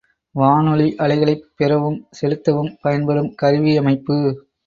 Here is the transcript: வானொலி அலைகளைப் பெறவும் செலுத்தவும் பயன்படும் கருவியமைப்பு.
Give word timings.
வானொலி 0.35 0.95
அலைகளைப் 0.99 1.43
பெறவும் 1.55 1.99
செலுத்தவும் 2.11 2.71
பயன்படும் 2.81 3.35
கருவியமைப்பு. 3.35 4.17